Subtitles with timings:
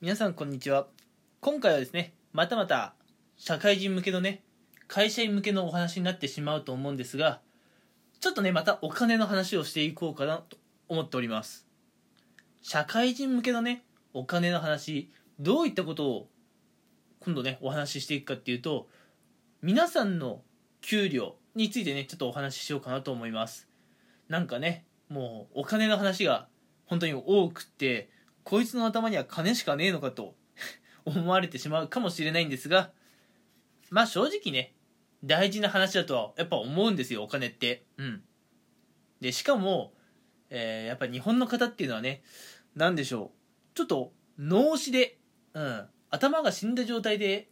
[0.00, 0.86] 皆さんこんにちは。
[1.40, 2.94] 今回はですねまたまた
[3.36, 4.44] 社会人向けのね
[4.86, 7.40] 会社員向けのお話になってしまうと思うんですが
[8.20, 10.56] ちょっとねまたお金の話をしていこうかなと
[10.86, 11.66] 思っております。
[12.62, 13.82] 社会人向けのね
[14.14, 16.28] お金の話どういったことを
[17.18, 18.86] 今度ねお話ししていくかっていうと
[19.62, 20.42] 皆さんの
[20.80, 23.66] 給料についてねちょっとお話ししようかなと思います。
[24.28, 26.46] なんかねもうお金の話が
[26.86, 28.16] 本当に多くて
[28.48, 30.34] こいつの頭には金しかねえのかと
[31.04, 32.92] 思われてしまうかもしれないんですが
[33.90, 34.74] まあ正直ね
[35.22, 37.84] 大事な話だとはやっぱ思うんですよお金って。
[37.98, 38.22] うん。
[39.20, 39.92] でしかも、
[40.48, 42.22] えー、やっぱ日本の方っていうのはね
[42.74, 45.18] 何でしょうちょっと脳死で、
[45.52, 47.50] うん、頭が死んだ状態で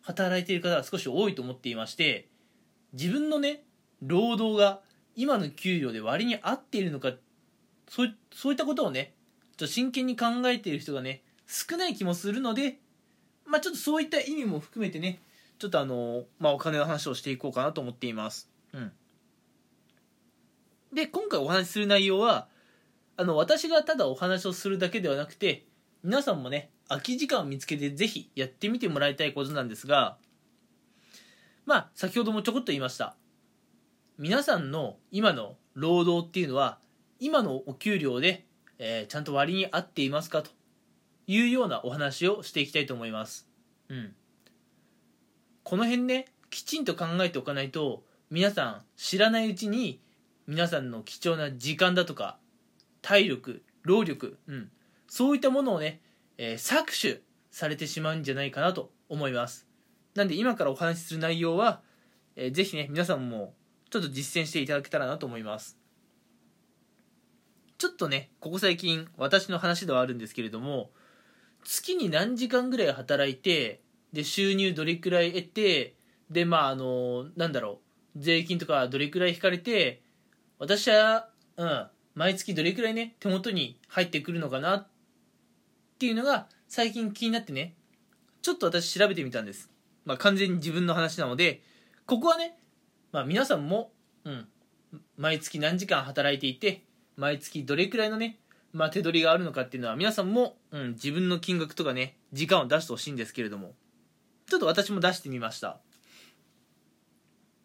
[0.00, 2.28] 働いている方が少し多いと思っていまして
[2.94, 3.62] 自分のね
[4.00, 4.80] 労働が
[5.14, 7.12] 今の給料で割に合っているのか
[7.88, 9.14] そうそういったことをね
[9.56, 12.78] ちょ真剣に考えている人がね少ない気もするので
[13.44, 15.20] まあちょっとそういった意味も含めてね
[15.58, 18.50] ちょっとあのまあお金の話をしていこうかなと思っています。
[18.72, 18.92] うん。
[20.92, 22.48] で今回お話しする内容は
[23.16, 25.64] あの私がただお話をするだけではなくて
[26.02, 30.18] 皆さんもね空き時間を見つけてぜひやってみてもらいたいことなんですが
[31.64, 33.16] まあ先ほどもちょこっと言いました。
[34.18, 36.78] 皆さんの今の労働っていうのは
[37.18, 38.44] 今のお給料で
[38.84, 40.50] えー、ちゃんと割に合っていますかと
[41.28, 43.46] いうようなお話をしていきたいと思います。
[43.88, 44.12] うん。
[45.62, 50.00] この辺ね、きちんと考えておかないと、皆さん知らないうちに、
[50.48, 52.38] 皆さんの貴重な時間だとか、
[53.02, 54.70] 体力、労力、うん、
[55.06, 56.00] そういったものをね、
[56.36, 59.68] えー、搾取されてしまうんじゃないかなと思います。
[60.16, 61.82] なんで今からお話しする内容は、
[62.34, 63.54] えー、ぜひね、皆さんも
[63.90, 65.78] ちょっと実践していただけたらなと思います。
[67.82, 70.92] ちょっとね、ここ最近、私の話ではあるんですけれども、
[71.64, 73.80] 月に何時間ぐらい働いて、
[74.12, 75.96] で、収入どれくらい得て、
[76.30, 77.80] で、まあ、あの、なんだろ
[78.14, 80.00] う、税金とかどれくらい引かれて、
[80.60, 84.86] 私は、うん、毎月どれくらいね、手元に入ってくるのかなっ
[85.98, 87.74] ていうのが、最近気になってね、
[88.42, 89.68] ちょっと私調べてみたんです。
[90.04, 91.64] まあ、完全に自分の話なので、
[92.06, 92.56] ここはね、
[93.10, 93.90] まあ、皆さんも、
[94.22, 94.46] うん、
[95.16, 96.84] 毎月何時間働いていて、
[97.16, 98.38] 毎月どれくらいのね、
[98.72, 103.74] まあ、手取りがあるのかっていうのは皆さんも、うん、自分の金額とかね時間を出してほしいんですけれども
[104.48, 105.78] ちょっと私も出してみました。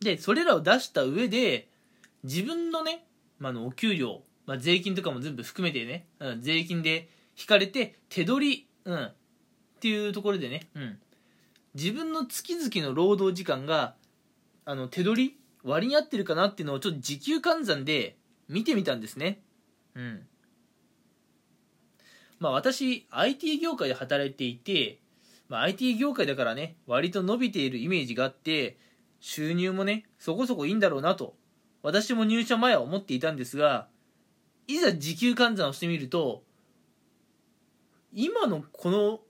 [0.00, 1.68] でそれらを出した上で
[2.22, 3.06] 自分のね、
[3.38, 7.08] まあ、のお給料、まあ、税金とかも全部含めてね、うん、税金で
[7.38, 9.14] 引かれて手取り、うん、っ
[9.80, 10.98] ていうところでね、うん、
[11.74, 13.94] 自分の月々の労働時間が
[14.64, 18.16] あの手取り割に合ってるかなっていうのをちょっと時給換算で
[18.48, 19.40] 見てみたんですね。
[19.94, 20.26] うん。
[22.38, 25.00] まあ私 IT 業界で働いていて、
[25.48, 28.76] まあ、IT 業界だからね割と伸びているイメージがあって
[29.20, 31.34] 収入もねそこそこいいんだろうなと
[31.82, 33.88] 私も入社前は思っていたんですが
[34.66, 36.42] いざ時給換算をしてみると
[38.12, 39.20] 今のこの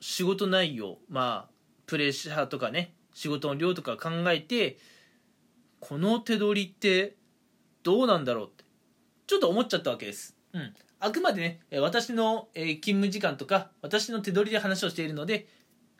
[0.00, 1.50] 仕事内容まあ
[1.86, 4.78] プレッシャーとかね仕事の量とか考えて
[5.80, 7.17] この手取りって
[7.82, 8.64] どうなんだろうって
[9.26, 10.36] ちょっと思っちゃったわけです。
[10.52, 10.74] うん。
[11.00, 15.46] あくまでね、私の勤務時間とか、私の手取りで話をしているので、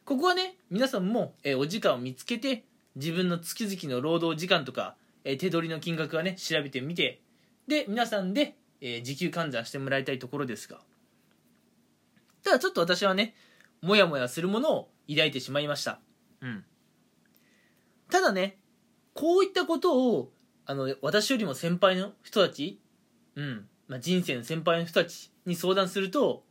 [0.05, 2.65] ここはね、皆さんもお時間を見つけて、
[2.97, 7.21] 自分の月々の労働時間とか、手取りの金額はね、調べてみて、
[7.69, 8.57] で、皆さんで
[9.03, 10.81] 時給換算してもらいたいところですが。
[12.43, 13.37] ただちょっと私はね、
[13.83, 16.01] もやもやするものを抱いてしまいました。
[16.41, 16.65] うん。
[18.11, 18.59] ただね、
[19.15, 20.33] こういったことを
[20.69, 22.79] あの私よりも先輩の人たち、
[23.35, 23.67] うん。
[23.89, 26.45] まあ、人生の先輩の人たちに相談すると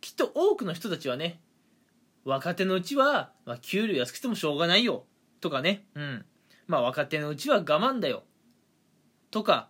[0.00, 1.38] きっと多くの人たちはね
[2.24, 5.04] 若手のうちは、まあ、給料安くてもしょうがないよ
[5.42, 6.24] とかね、うん。
[6.66, 8.22] まあ、若手のうちは我慢だよ
[9.30, 9.68] とか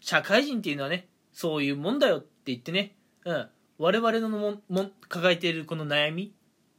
[0.00, 6.34] 社会人っていうのはねそういうもんだよって言ってね、うん、我々のもも抱えているこの悩み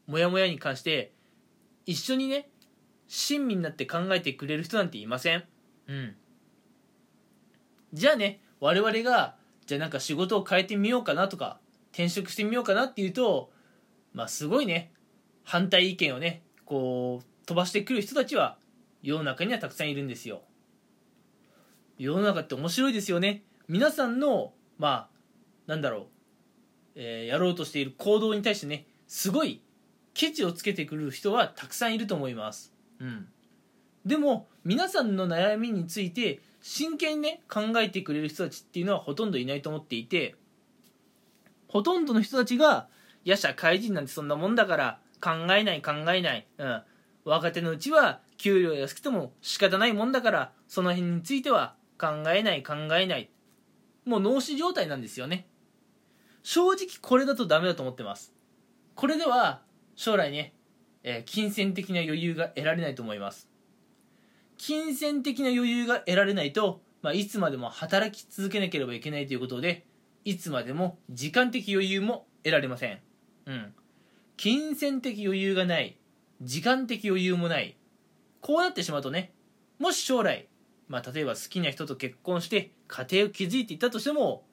[0.05, 1.13] モヤモヤに関して
[1.85, 2.49] 一緒にね
[3.07, 5.45] 親身になって考えてくれる人なんていません。
[5.87, 6.15] うん。
[7.93, 9.35] じゃあね我々が
[9.65, 11.59] じゃあなんか仕事を変えてみようかなとか
[11.91, 13.51] 転職してみようかなっていうと
[14.13, 14.91] まあすごいね
[15.43, 18.57] 反対意見をねこう飛ばしてくる人たちは
[19.01, 20.41] 世の中にはたくさんいるんですよ。
[21.97, 23.43] 世の中って面白いですよね。
[23.67, 25.09] 皆さんのまあ
[25.65, 26.05] なんだろう、
[26.95, 29.61] えー、やろうとしている行動に対してねすごい
[30.13, 32.73] ケチをつけてくる人はたくさんいると思います。
[32.99, 33.27] うん。
[34.07, 40.35] でも皆さんの悩みについて真剣にね考えてくれる人たちっていうのはほとんどいないと思っていて
[41.67, 42.87] ほとんどの人たちが
[43.25, 46.81] いや社会人なんてそんなもんだから考えない考えない、うん、
[47.25, 53.29] 若手のうちは給料安くても仕方ないもんだからその辺については考えない考えない。
[54.05, 55.47] もう脳死状態なんですよね。
[56.43, 58.33] 正直これだとダメだと思ってます。
[58.95, 59.61] これでは
[59.95, 60.53] 将来ね、
[61.03, 63.46] えー、金銭的な余裕が得られないと思います。
[64.57, 69.85] 金銭的な余裕が得られないと、まあ、いつまでも働き続けなければいけないということで
[70.25, 72.99] いつまでも時間的余裕も得られません。
[73.45, 73.73] うん。
[74.35, 75.97] 金銭的余裕がない
[76.41, 77.75] 時間的余裕もない
[78.41, 79.33] こうなってしまうとね
[79.79, 80.47] もし将来、
[80.87, 84.43] まあ、例えば好きな人と結婚して家庭を築いていったとしても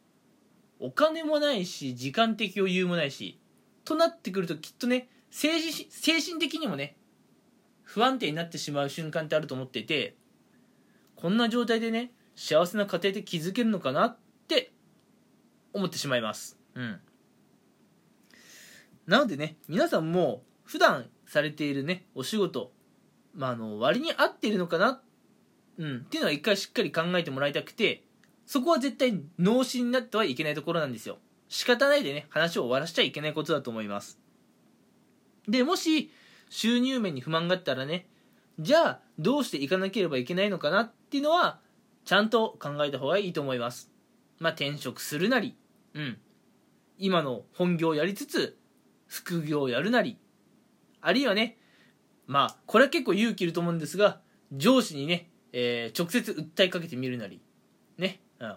[0.81, 3.39] お金もないし時間的余裕もないし
[3.85, 6.97] となってくるときっとね精神精神的にもね
[7.85, 10.17] 不安定になってしまう瞬間ってあると思っていて
[11.17, 14.17] こんな状態でね幸せな家庭で築けるのかなっ
[14.49, 14.73] て
[15.73, 16.59] 思ってしまいます。
[16.75, 17.01] うん。
[19.07, 22.73] なのでね皆さんも普段されているねお仕事、
[23.35, 25.01] まあ、あの割に合っているのかな、
[25.79, 28.03] うん、っていうのは一回しっかり考えてもらいたくて
[28.47, 31.19] そこは絶対脳死になってはいけないところなんですよ。
[31.49, 34.19] 仕方ないでね話を終わらしちゃいけないことだと思います。
[35.49, 36.11] でもし
[36.55, 38.07] 収入面に不満があったらね
[38.61, 41.59] じゃあどうしていかなければいけないのかなっていうのは
[42.05, 43.91] ちゃんと考えた方がいいと思います。
[44.39, 45.57] まあ転職するなり
[45.95, 46.17] うん。
[46.97, 48.57] 今の本業をやりつつ
[49.09, 50.17] 副業をやるなり
[51.01, 51.59] あるいはね
[52.29, 54.21] まあこれは結構勇気いると思うんですが
[54.53, 57.41] 上司にね、えー、直接訴えかけてみるなり
[57.99, 58.55] ね、うん、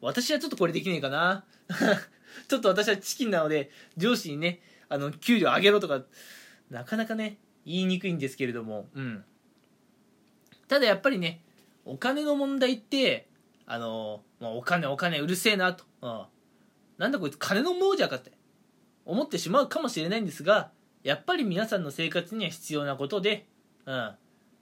[0.00, 1.44] 私はちょっとこれできねえかな。
[2.48, 6.02] ちょっと私はチキンなので上司にねあの給料上げろとか
[6.70, 8.88] なかなかね言いにくいんですけれども。
[8.94, 9.24] うん。
[10.68, 11.40] ただやっぱりね
[11.84, 13.28] お金の問題って
[13.66, 16.22] あの、まあ、お金お金うるせえなと、うん、
[16.98, 18.36] なんだこいつ金の亡者かって。
[19.06, 20.70] 思ってしまうかもしれないんですが
[21.02, 23.46] やっぱり皆さんの生活には必要なことで、
[23.86, 24.10] うん、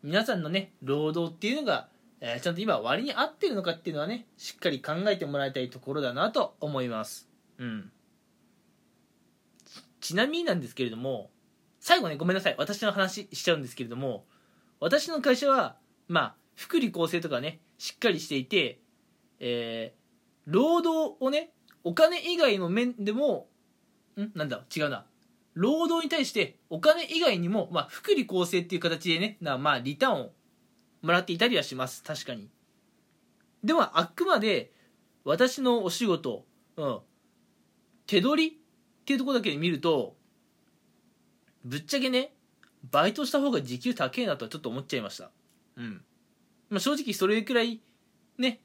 [0.03, 1.89] 皆さんのね労働っていうのが、
[2.21, 7.29] えー、ちゃんと今割に合ってるのかっていうのはねしっかり考えてもらいたいところだなと思います。
[7.59, 7.91] うん。
[10.01, 11.31] ちなみになんですけれども
[11.85, 12.55] 最後ねごめんなさい。
[12.57, 14.25] 私の話しちゃうんですけれども
[14.81, 15.77] 私の会社は
[16.09, 18.81] まあ福利厚生とかねしっかりしていて、
[19.39, 21.51] えー、労働をね
[21.85, 23.49] お金以外の面でも
[24.17, 24.31] ん？
[24.35, 24.65] なんだ？
[24.75, 25.05] 違うな。
[25.53, 30.31] 労働に対してお金以外にも、まあ、福利厚生っていう形でねなまあリターンを
[31.03, 32.03] もらっていたりはします。
[32.03, 32.49] 確かに。
[33.63, 34.73] でもあくまで
[35.23, 36.47] 私のお仕事、
[36.79, 36.99] うん、
[38.07, 40.17] 手取りっていうとこだけで見ると
[41.65, 42.33] ぶっちゃけね
[42.91, 45.31] バイトした方が時給高えなとはちょっと思っちゃいました。
[45.77, 46.03] うん。
[46.71, 47.81] まあ正直それくらい
[48.39, 48.61] ね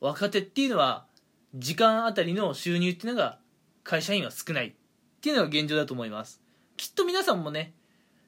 [0.00, 1.06] 若手っていうのは
[1.54, 3.38] 時間あたりの収入っていうのが
[3.84, 4.68] 会社員は少ない。
[4.68, 4.72] っ
[5.20, 6.40] ていうのが現状だと思います。
[6.76, 7.74] きっと皆さんもね、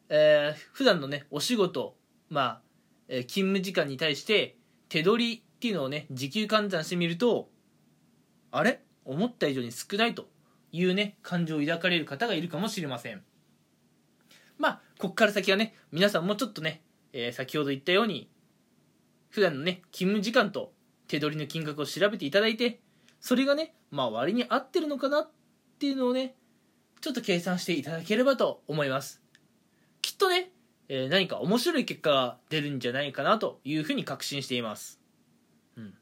[0.09, 1.97] えー、普段のねお仕事
[2.31, 2.61] まあ、
[3.09, 4.57] えー、勤務時間に対して
[4.89, 7.49] 手取りっていうのをね時給換算してみると
[8.53, 8.81] あれ？
[9.05, 10.29] 思った以上に少ないと
[10.71, 13.23] いうね感情を抱かれる方がいるかもしれません
[14.65, 16.81] まあこっから先はね皆さんもちょっとね、
[17.13, 18.31] えー、先ほど言ったように
[19.29, 20.73] 普段のね勤務時間と
[21.07, 22.81] 手取りの金額を調べていただいて
[23.21, 25.31] それがねまあ割に合ってるのかなっ
[25.79, 26.35] ていうのをね
[27.03, 29.21] ちょっと計算していただければと思います。
[30.01, 30.51] きっとね、
[30.89, 35.01] えー、何か面白い結果が出るんじゃないかなというふうに確信しています、
[35.77, 35.95] うん、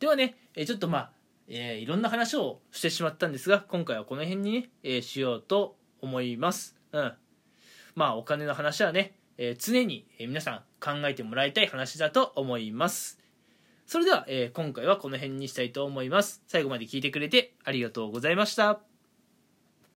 [0.00, 1.10] ではね、えー、ちょっとまあ
[1.48, 6.75] えー、いろんな話をしてしまったんですが今回はこの辺にね、えー、しようと思います。
[6.96, 7.12] うん。
[7.94, 13.20] まあお金の話はね、えー、常に、皆さん考えてもらいたい話だと思います。
[13.86, 16.42] それでは、え今回はこの辺にしたいと思います。
[16.48, 18.95] 最後まで聞いてくれてありがとうございました。